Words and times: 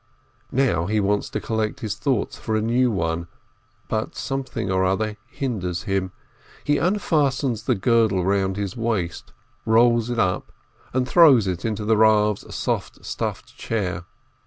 Now 0.51 0.87
he 0.87 0.99
wants 0.99 1.29
to 1.29 1.39
collect 1.39 1.81
his 1.81 1.93
thoughts 1.93 2.35
for 2.35 2.59
the 2.59 2.65
new 2.65 2.89
one, 2.89 3.27
but 3.87 4.15
something 4.15 4.71
or 4.71 4.83
other 4.83 5.15
hinders 5.27 5.83
him. 5.83 6.11
He 6.63 6.79
unfastens 6.79 7.61
the 7.65 7.75
girdle 7.75 8.25
round 8.25 8.57
his 8.57 8.75
waist, 8.75 9.31
rolls 9.63 10.09
it 10.09 10.17
up, 10.17 10.51
and 10.91 11.07
throws 11.07 11.45
it 11.45 11.63
into 11.65 11.85
the 11.85 11.93
Eav's 11.95 12.51
soft 12.55 13.05
stuffed 13.05 13.55
chair. 13.55 14.05